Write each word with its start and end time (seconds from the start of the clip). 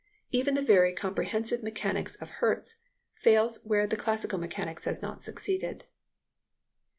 Even 0.31 0.55
the 0.55 0.63
very 0.63 0.93
comprehensive 0.93 1.61
mechanics 1.61 2.15
of 2.15 2.29
a 2.29 2.33
Hertz 2.41 2.77
fails 3.13 3.59
where 3.63 3.85
the 3.85 3.95
classical 3.95 4.39
mechanics 4.39 4.85
has 4.85 4.99
not 5.03 5.21
succeeded. 5.21 5.83